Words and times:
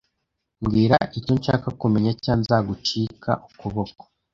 Mbwira 0.61 0.97
icyo 1.17 1.33
nshaka 1.39 1.67
kumenya 1.81 2.11
cyangwa 2.23 2.41
nzagucika 2.41 3.31
ukuboko 3.47 4.03